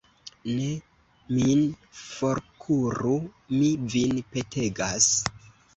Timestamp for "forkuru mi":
1.99-3.73